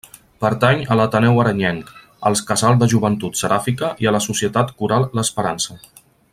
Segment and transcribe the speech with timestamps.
[0.43, 1.91] Pertany a l'Ateneu Arenyenc,
[2.31, 5.81] als Casal de Joventut Seràfica i a la Societat Coral l'Esperança.